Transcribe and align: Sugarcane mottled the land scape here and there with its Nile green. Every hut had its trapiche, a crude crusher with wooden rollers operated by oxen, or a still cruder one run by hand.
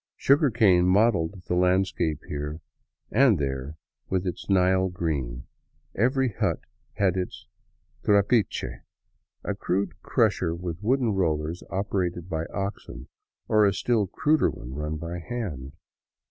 Sugarcane 0.15 0.87
mottled 0.87 1.43
the 1.45 1.53
land 1.53 1.85
scape 1.85 2.23
here 2.27 2.59
and 3.11 3.37
there 3.37 3.77
with 4.09 4.25
its 4.25 4.49
Nile 4.49 4.89
green. 4.89 5.45
Every 5.93 6.29
hut 6.29 6.61
had 6.93 7.15
its 7.15 7.45
trapiche, 8.03 8.81
a 9.43 9.53
crude 9.53 10.01
crusher 10.01 10.55
with 10.55 10.81
wooden 10.81 11.13
rollers 11.13 11.61
operated 11.69 12.27
by 12.29 12.45
oxen, 12.47 13.09
or 13.47 13.63
a 13.63 13.71
still 13.75 14.07
cruder 14.07 14.49
one 14.49 14.73
run 14.73 14.97
by 14.97 15.19
hand. 15.19 15.73